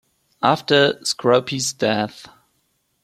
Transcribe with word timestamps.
After 0.41 0.95
Scrope's 1.05 1.73
death. 1.73 2.27